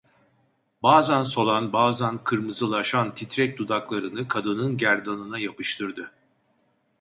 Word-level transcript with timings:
Bazan 0.83 1.23
solan, 1.23 1.73
bazan 1.73 2.23
kırmızılaşan 2.23 3.13
titrek 3.13 3.57
dudaklarını 3.57 4.27
kadının 4.27 4.77
gerdanına 4.77 5.39
yapıştırdı… 5.39 6.11